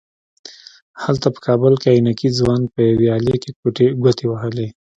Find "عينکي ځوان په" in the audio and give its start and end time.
1.95-2.79